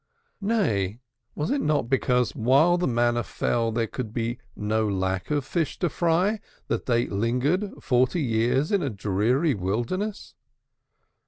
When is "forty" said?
7.83-8.23